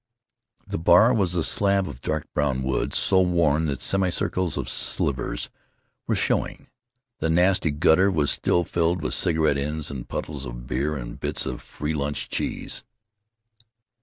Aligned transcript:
The 0.65 0.79
bar 0.79 1.13
was 1.13 1.35
a 1.35 1.43
slab 1.43 1.87
of 1.87 2.01
dark 2.01 2.25
brown 2.33 2.63
wood, 2.63 2.91
so 2.95 3.21
worn 3.21 3.67
that 3.67 3.83
semicircles 3.83 4.57
of 4.57 4.67
slivers 4.67 5.51
were 6.07 6.15
showing. 6.15 6.69
The 7.19 7.29
nasty 7.29 7.69
gutter 7.69 8.09
was 8.09 8.31
still 8.31 8.63
filled 8.63 9.03
with 9.03 9.13
cigar 9.13 9.49
ends 9.49 9.91
and 9.91 10.09
puddles 10.09 10.43
of 10.47 10.65
beer 10.65 10.95
and 10.97 11.19
bits 11.19 11.45
of 11.45 11.61
free 11.61 11.93
lunch 11.93 12.29
cheese. 12.29 12.83